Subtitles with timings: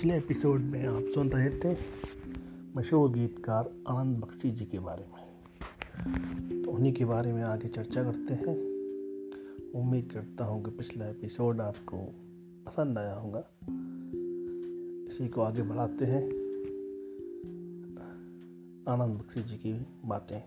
[0.00, 1.76] पिछले एपिसोड में आप सुन रहे थे
[2.76, 8.02] मशहूर गीतकार आनंद बख्शी जी के बारे में। तो उन्हीं के बारे में आगे चर्चा
[8.04, 8.54] करते हैं।
[9.80, 11.98] उम्मीद करता हूँ कि पिछला एपिसोड आपको
[12.66, 13.44] पसंद आया होगा।
[15.10, 16.24] इसी को आगे बढ़ाते हैं
[18.88, 20.40] आनंद बख्शी जी की बातें।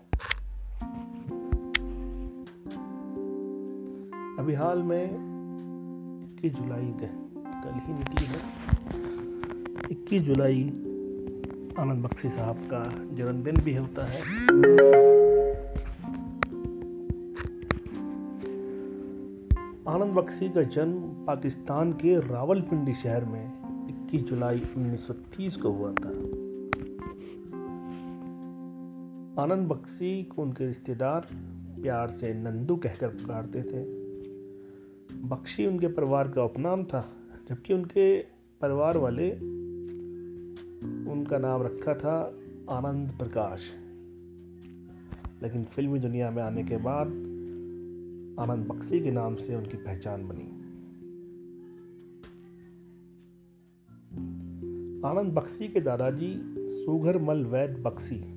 [4.38, 5.04] अभी हाल में
[6.24, 9.13] इक्कीस जुलाई कल ही निकली है।
[9.94, 10.62] इक्कीस जुलाई,
[11.78, 14.20] आनंद बख्शी साहब का जन्मदिन भी होता है।
[19.88, 23.52] आनंद बख्शी का जन्म पाकिस्तान के रावलपिंडी शहर में
[23.88, 26.08] 21 जुलाई 1930 को हुआ था।
[29.42, 31.26] आनंद बख्शी को उनके रिश्तेदार
[31.82, 33.84] प्यार से नंदू कहकर पुकारते थे।
[35.22, 37.12] बख्शी उनके परिवार का उपनाम था,
[37.48, 39.53] जबकि उनके परिवार वाले
[40.84, 42.38] उनका नाम रखा था
[42.70, 43.60] आनंद प्रकाश।
[45.42, 47.06] लेकिन फिल्मी दुनिया में आने के बाद
[48.40, 50.64] आनंद बख्शी के नाम से उनकी पहचान बनी।
[55.08, 58.34] आनंद बख्शी के दादाजी सुघर मल वैद बख्शी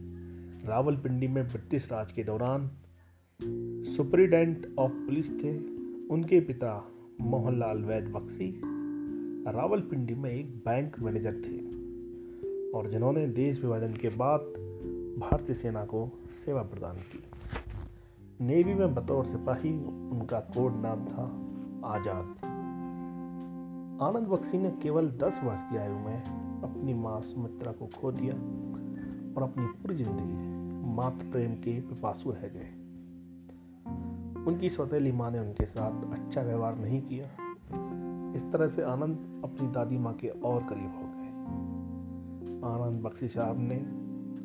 [0.68, 2.62] रावलपिंडी में ब्रिटिश राज के दौरान
[3.96, 5.58] सुपरिटेंडेंट ऑफ़ पुलिस थे।
[6.08, 8.62] उनके पिता मोहनलाल वैद बख्शी
[9.52, 11.57] रावलपिंडी में एक बैंक मैनेजर थे।
[12.76, 14.40] और जिन्होंने देश विभाजन के बाद
[15.20, 16.12] भारतीय सेना को
[16.46, 17.24] सेवा प्रदान की।
[18.42, 19.72] नेवी में बतौर सिपाही,
[20.12, 21.24] उनका कोड नाम था
[21.96, 22.26] आज़ाद।
[24.02, 26.24] आनंद बख्शी ने केवल 10 वर्ष की आयु में
[26.64, 32.48] अपनी माँ सुमित्रा को खो दिया और अपनी पूरी ज़िंदगी मातृ प्रेम के पिपासु रह
[32.48, 32.70] गए।
[34.46, 37.26] उनकी सौतेली माँ ने उनके साथ अच्छा व्यवहार नहीं किया।
[38.36, 41.07] इस तरह से आनंद अपनी दादी माँ के और करीब हो
[42.68, 43.76] आनंद बख्शी साहब ने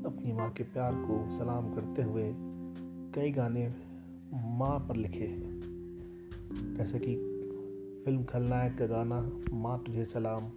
[0.06, 2.32] अपनी माँ के प्यार को सलाम करते हुए
[3.14, 3.74] कई गाने
[4.34, 5.60] माँ पर लिखे हैं।
[6.76, 7.14] जैसे कि
[8.04, 10.48] फ़िल्म खलनायक का गाना माँ तुझे सलाम।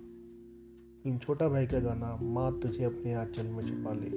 [1.04, 4.10] फ़िल्म छोटा भाई का गाना माँ तुझे अपने आंचल में छुपा ले।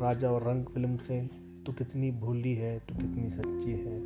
[0.00, 1.30] राजा और रंग फ़िल्म से
[1.66, 4.00] तू कितनी भूली है, तू कितनी सच्ची है।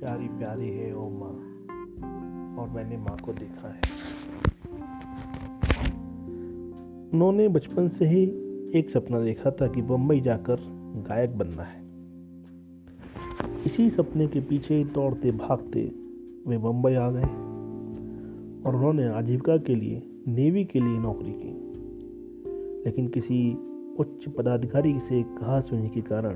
[0.00, 1.34] प्यारी प्यारी है ओ माँ,
[2.58, 3.80] और मैंने माँ को देखा है।
[7.14, 8.22] उन्होंने बचपन से ही
[8.78, 10.56] एक सपना देखा था कि बम्बई जाकर
[11.08, 11.80] गायक बनना है।
[13.66, 15.92] इसी सपने के पीछे दौड़ते भागते
[16.46, 17.50] वे बम्बई आ गए
[18.66, 21.60] और उन्होंने आजीविका के लिए, नेवी के लिए नौकरी की।
[22.86, 23.56] लेकिन किसी
[23.96, 26.34] उच्च पदाधिकारी से कहा सुनने के कारण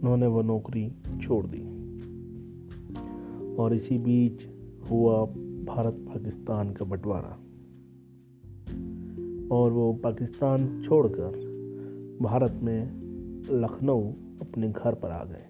[0.00, 1.80] उन्होंने वह नौकरी छोड़ दी।
[3.56, 4.42] और इसी बीच
[4.90, 5.26] हुआ
[5.66, 7.39] भारत पाकिस्तान का बंटवारा।
[9.50, 11.50] और वो पाकिस्तान छोड़कर
[12.22, 13.00] भारत में
[13.50, 14.00] लखनऊ
[14.40, 15.46] अपने घर पर आ गए।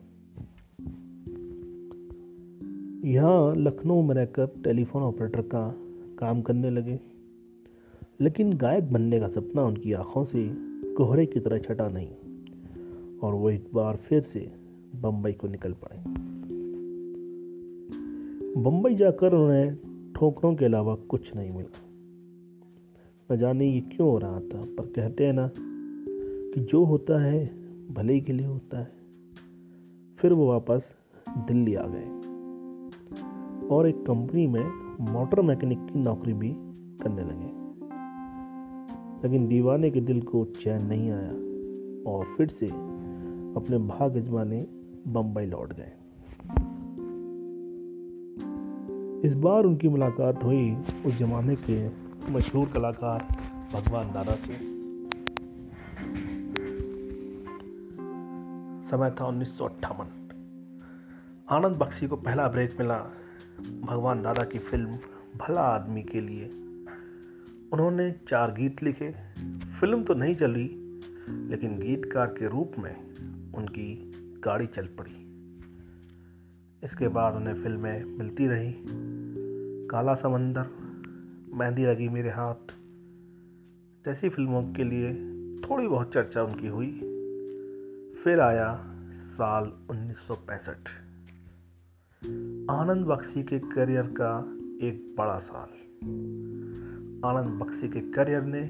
[3.11, 5.75] यहाँ लखनऊ में रहकर टेलीफोन ऑपरेटर का
[6.19, 7.01] काम करने लगे।
[8.21, 10.51] लेकिन गायक बनने का सपना उनकी आँखों से
[10.95, 12.09] कोहरे की तरह छटा नहीं
[13.23, 14.53] और वो एक बार फिर से
[15.01, 15.97] बम्बई को निकल पड़े।
[18.61, 19.77] बम्बई जाकर उन्हें
[20.17, 21.90] ठोकरों के अलावा कुछ नहीं मिला।
[23.33, 25.51] न जाने ये क्यों हो रहा था। पर कहते हैं ना
[26.55, 27.51] कि जो होता है,
[27.95, 28.93] भले के लिए होता है।
[30.19, 30.83] फिर वो वापस
[31.29, 32.21] दिल्ली आ गए।
[33.69, 34.65] और एक कंपनी में
[35.13, 36.55] मोटर मैकेनिक की नौकरी भी
[37.03, 37.61] करने लगे।
[39.23, 41.33] लेकिन दीवाने के दिल को चैन नहीं आया
[42.11, 42.67] और फिर से
[43.57, 44.67] अपने भाग अजमाने
[45.09, 45.93] बम्बई लौट गए।
[49.29, 50.77] इस बार उनकी मुलाकात हुई
[51.07, 53.19] उस जमाने के मशहूर कलाकार
[53.73, 54.81] भगवान दादा से
[58.91, 60.07] समय था उन्नीस सौ अट्ठावन।
[61.51, 62.99] आनंद बख्शी को पहला ब्रेक मिला
[63.81, 64.99] भगवान दादा की फ़िल्म
[65.37, 66.45] भला आदमी के लिए।
[67.73, 69.11] उन्होंने चार गीत लिखे।
[69.81, 70.99] फ़िल्म तो नहीं चली,
[71.49, 72.97] लेकिन गीतकार के रूप में
[73.53, 74.11] उनकी
[74.45, 75.17] गाड़ी चल पड़ी।
[76.85, 78.75] इसके बाद उन्हें फ़िल्में मिलती रही।
[79.89, 80.80] काला समंदर
[81.55, 82.77] मेहंदी लगी मेरे हाथ।
[84.05, 85.13] जैसी फ़िल्मों के लिए
[85.61, 86.93] थोड़ी बहुत चर्चा उनकी हुई।
[88.25, 90.89] फिर आया साल 1965
[92.71, 94.41] आनंद बख्शी के करियर का
[94.87, 95.69] एक बड़ा साल।
[97.25, 98.61] आनंद बख्शी के करियर ने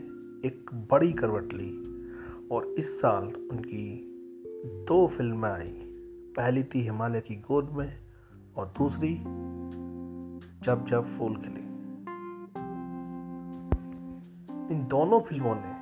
[0.49, 1.71] एक बड़ी करवट ली
[2.49, 4.11] और इस साल उनकी
[4.65, 5.87] दो फ़िल्में आई।
[6.37, 8.01] पहली थी हिमालय की गोद में
[8.57, 9.15] और दूसरी
[10.67, 11.60] जब जब फूल खिले।
[14.71, 15.81] इन दोनों फ़िल्मों ने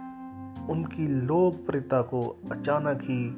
[0.73, 2.21] उनकी लोकप्रियता को
[2.53, 3.31] अचानक ही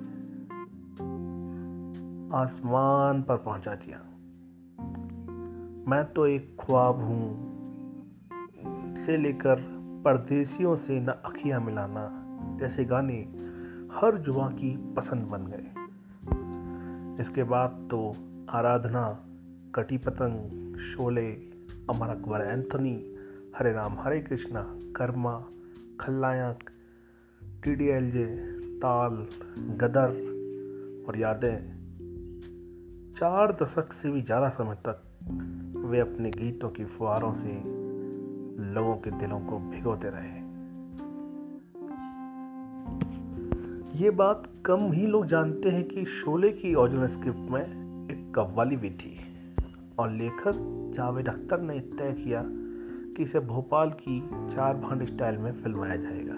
[2.37, 3.99] आसमान पर पहुँचा दिया।
[5.91, 7.50] मैं तो एक ख्वाब हूँ।
[9.06, 9.56] से लेकर
[10.05, 12.11] परदेसियों से न अखियाँ मिलाना
[12.61, 13.19] जैसे गाने
[13.94, 15.70] हर जुआ की पसंद बन गए।
[17.23, 18.12] इसके बाद तो
[18.50, 19.19] Aradhana,
[19.75, 21.32] Kati Patang, Sholay,
[21.91, 23.10] Amar Akbar, Anthony
[23.56, 24.61] Hare Ram, Hare Krishna,
[24.97, 25.44] Karma
[26.00, 26.70] Khalnayak
[27.64, 28.26] T D L J,
[28.76, 29.26] ताल,
[29.76, 31.56] गदर और यादें।
[33.14, 35.02] चार दशक से भी ज़्यादा समय तक
[35.76, 37.56] वे अपने गीतों की फुहारों से
[38.75, 40.38] लोगों के दिलों को भिगोते रहे।
[43.99, 48.76] ये बात कम ही लोग जानते हैं कि शोले की ओरिजिनल स्क्रिप्ट में एक कव्वाली
[48.76, 49.19] भी थी
[49.99, 50.53] और लेखक
[50.96, 52.43] जावेद अख्तर ने तय किया
[53.20, 54.20] कि इसे भोपाल की
[54.55, 56.34] चार भांड स्टाइल में फिल्माया जाएगा,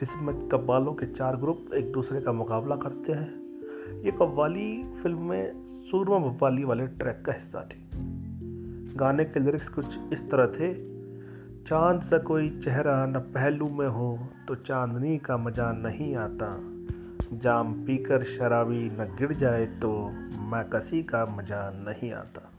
[0.00, 5.52] जिसमें कव्वालों के चार ग्रुप एक दूसरे का मुकाबला करते हैं। ये कव्वाली फ़िल्म में
[5.84, 7.86] सूरमा भोपाली वाले ट्रैक का हिस्सा थी।
[8.96, 10.72] गाने के लिरिक्स कुछ इस तरह थे,
[11.64, 14.18] चाँद सा कोई चेहरा न पहलू में हो
[14.48, 16.52] तो चांदनी का मज़ा नहीं आता।
[17.32, 19.96] जाम पीकर शराबी न गिर जाए तो
[20.50, 20.64] मैं
[21.04, 22.50] का मज़ा नहीं आता।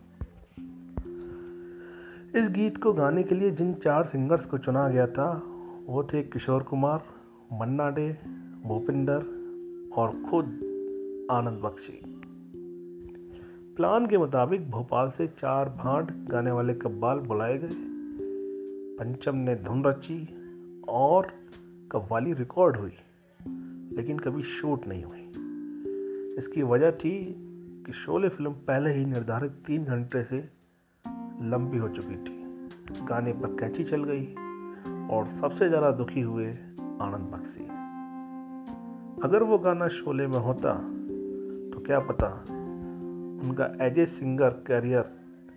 [2.35, 5.43] इस गीत को गाने के लिए जिन चार सिंगर्स को चुना गया था,
[5.85, 7.03] वो थे किशोर कुमार,
[7.53, 8.17] मन्ना डे,
[8.65, 9.17] भूपिंदर
[9.95, 10.45] और खुद
[11.31, 12.01] आनंद बख्शी।
[13.75, 17.69] प्लान के मुताबिक भोपाल से चार भांड गाने वाले कब्बाल बुलाए गए।
[18.99, 20.27] पंचम ने धुन रची
[20.89, 21.27] और
[21.91, 22.93] कव्वाली रिकॉर्ड हुई,
[23.95, 25.31] लेकिन कभी शूट नहीं हुई।
[26.37, 27.35] इसकी वजह थी
[27.85, 30.58] कि शोले फ़िल्म पहले ही निर्धारित तीन घंटे से
[31.41, 34.25] लंबी हो चुकी थी। गाने पर कैची चल गई
[35.09, 36.47] और सबसे ज़्यादा दुखी हुए
[37.01, 37.63] आनंद बख्शी।
[39.23, 40.73] अगर वो गाना शोले में होता
[41.71, 42.27] तो क्या पता
[43.39, 45.11] उनका एज ए सिंगर कैरियर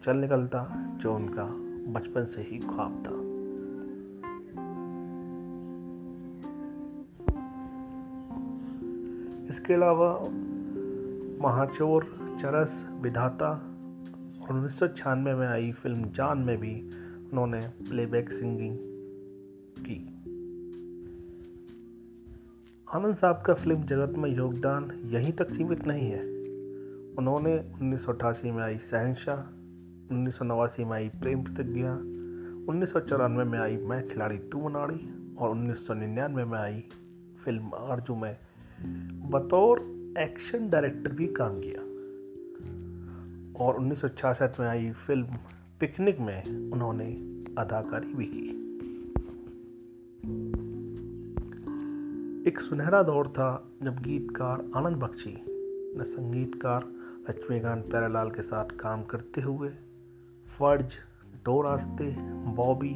[0.04, 0.64] चल निकलता
[1.02, 1.44] जो उनका
[1.92, 3.20] बचपन से ही ख्वाब था।
[9.52, 10.10] इसके अलावा
[11.42, 12.04] महाचोर,
[12.40, 13.50] चरस, विधाता
[14.50, 16.90] उन्नीस सौ छियानवे में आई फ़िल्म जान में भी
[17.32, 18.76] उन्होंने प्लेबैक सिंगिंग
[19.78, 19.96] की।
[22.94, 26.22] आनंद साहब का फ़िल्म जगत में योगदान यहीं तक सीमित नहीं है।
[27.18, 29.38] उन्होंने उन्नीस सौ अठासी में आई शहनशाह,
[30.14, 31.94] उन्नीस सौ नवासी में आई प्रेम प्रतिज्ञा,
[32.68, 36.84] उन्नीस सौ चौरानवे में आई मैं खिलाड़ी तू मनाड़ी और उन्नीस सौ निन्यानवे में आई
[37.44, 38.36] फ़िल्म आरज़ू में।
[39.30, 39.80] बतौर
[40.18, 41.91] एक्शन डायरेक्टर भी काम किया।
[43.56, 44.04] और उन्नीस
[44.60, 45.26] में आई फ़िल्म
[45.80, 47.06] पिकनिक में उन्होंने
[47.58, 48.52] अदाकारी भी की।
[52.48, 55.44] एक सुनहरा दौर था जब गीतकार आनंद बख्शी
[55.96, 56.84] ने संगीतकार
[57.28, 59.68] लक्ष्मीकांत प्यारेलाल के साथ काम करते हुए
[60.58, 60.86] फ़र्ज़
[61.44, 62.16] दो रास्ते
[62.54, 62.94] बॉबी,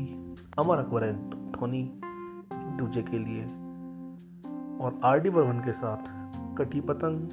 [0.59, 1.13] अमर अकबर
[1.59, 3.45] धोनी एक दूजे के लिए
[4.85, 5.99] और आर डी बर्मन के साथ
[6.59, 7.29] कटी पतंग,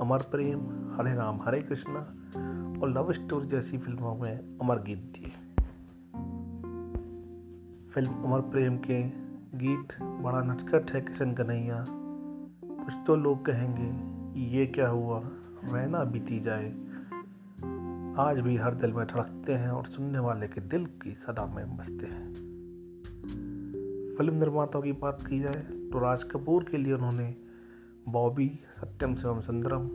[0.00, 0.60] अमर प्रेम,
[0.94, 2.06] हरे राम, हरे कृष्णा
[2.82, 5.30] और लव स्टोरी जैसी फ़िल्मों में अमर गीत दिए।
[7.90, 9.02] फ़िल्म अमर प्रेम के
[9.58, 11.84] गीत, बड़ा नटखट है किशन कन्हैया।
[12.64, 15.22] कुछ तो लोग कहेंगे, ये क्या हुआ?
[15.64, 16.70] रहना बीती जाए।
[18.18, 21.76] आज भी हर दिल में धड़कते हैं और सुनने वाले के दिल की सदा में
[21.76, 22.32] बसते हैं।
[24.16, 27.34] फ़िल्म निर्माताओं की बात की जाए तो राज कपूर के लिए उन्होंने
[28.08, 29.88] बॉबी, सत्यम शिवम सुंदरम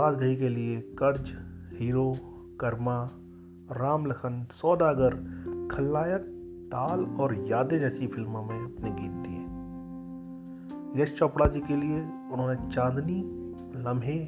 [0.00, 1.32] घई के लिए कर्ज,
[1.80, 2.12] हीरो,
[2.60, 3.10] कर्मा
[3.72, 5.10] राम लखन सौदागर,
[5.76, 6.20] खलनायक,
[6.66, 9.42] ताल और यादें जैसी फ़िल्मों में अपने गीत दिए।
[11.02, 12.00] यश चोपड़ा जी के लिए
[12.32, 13.22] उन्होंने चांदनी,
[13.82, 14.18] लम्हे,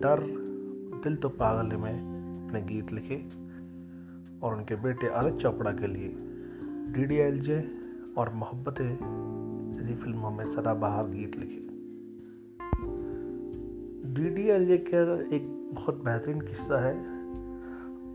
[0.00, 0.20] डर,
[1.04, 1.92] दिल तो पागल में
[2.46, 3.28] अपने गीत लिखे।
[4.42, 6.14] और उनके बेटे आदित्य चोपड़ा के लिए
[6.92, 7.70] डी डी एल जे
[8.18, 8.74] और मोहब्बत
[9.78, 11.69] जैसी फ़िल्मों में सदाबहार गीत लिखे।
[14.10, 16.94] डी डी एल जे का एक बहुत बेहतरीन किस्सा है।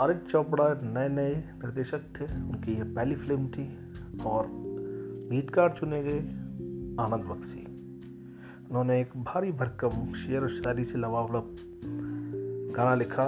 [0.01, 3.77] आदित्य चोपड़ा नए नए निर्देशक थे। उनकी यह पहली फ़िल्म थी
[4.25, 4.47] और
[5.31, 6.19] गीतकार चुने गए
[7.03, 7.65] आनंद बख्शी।
[8.69, 11.55] उन्होंने एक भारी भरकम शेर और शायरी से लवावलब
[12.75, 13.23] गाना लिखा।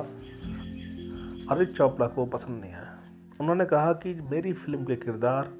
[1.51, 2.99] आदित्य चोपड़ा को पसंद नहीं आया।
[3.41, 5.53] उन्होंने कहा कि मेरी फ़िल्म के किरदार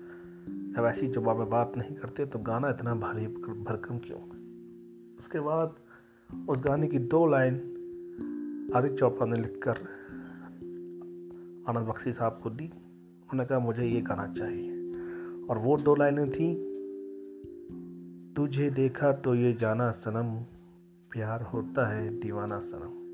[0.50, 4.20] जब ऐसी जवाब में बात नहीं करते तो गाना इतना भारी भरकम क्यों?
[5.20, 5.76] उसके बाद
[6.28, 7.54] उस गाने की दो लाइन
[8.76, 9.78] आदित्य चोपड़ा ने लिखकर
[11.70, 14.72] आनंद बख्शी साहब को दी। उन्होंने कहा, मुझे ये गाना चाहिए।
[15.50, 16.68] और वो दो लाइनें थी,
[18.34, 20.44] तुझे देखा तो ये जाना सनम,
[21.12, 23.08] प्यार होता है दीवाना सनम।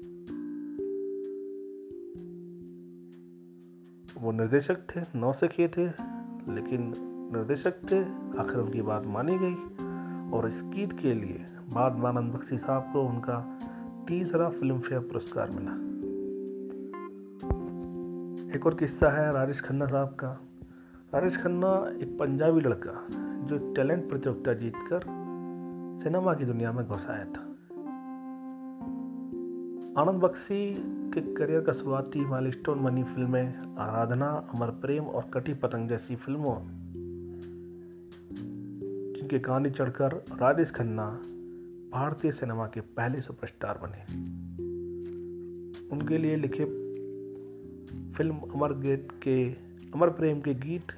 [4.22, 5.86] वो निर्देशक थे, नौ से किए थे,
[6.54, 6.94] लेकिन
[7.36, 8.02] निर्देशक थे,
[8.40, 9.56] आखिर उनकी बात मानी गई।
[10.32, 13.38] और इस गीत के लिए बाद मानंद बख्शी साहब को उनका
[14.08, 15.72] तीसरा फ़िल्म फेयर पुरस्कार मिला।
[18.56, 20.32] एक और किस्सा है राजेश खन्ना साहब का।
[21.14, 23.08] राजेश खन्ना एक पंजाबी लड़का
[23.44, 25.02] जो टैलेंट प्रतियोगिता जीतकर
[26.04, 27.42] सिनेमा की दुनिया में घुस आया था।
[30.02, 30.62] आनंद बख्शी
[31.14, 36.56] के करियर का शुरुआती माइलस्टोन बनी फ़िल्में आराधना, अमर प्रेम और कटी पतंग जैसी फ़िल्मों,
[39.16, 41.08] जिनके कहानी चढ़कर राजेश खन्ना
[41.94, 44.02] भारतीय सिनेमा के पहले सुपरस्टार बने।
[45.92, 46.66] उनके लिए लिखे
[48.14, 49.50] फ़िल्म अमर गेट के,
[49.92, 50.92] अमर प्रेम के गीत,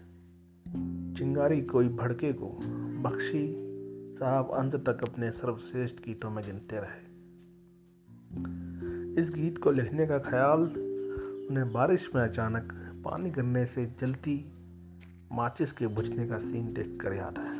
[1.18, 2.60] चिंगारी कोई भड़के को,
[3.02, 3.66] बख्शी
[4.20, 7.06] साहब अंत तक अपने सर्वश्रेष्ठ गीतों में गिनते रहे।
[9.22, 10.60] इस गीत को लिखने का ख्याल
[11.50, 12.74] उन्हें बारिश में अचानक
[13.06, 14.52] पानी गिरने से जलती
[15.32, 17.54] माचिस के बुझने का सीन देखकर याद है।